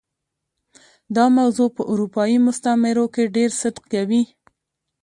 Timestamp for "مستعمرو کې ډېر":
2.47-3.49